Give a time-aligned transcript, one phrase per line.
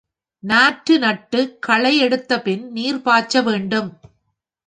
[0.43, 3.89] நாற்று நட்டுக் களை எடுத்தபின் நீர் பாய்ச்ச வேண்டும்.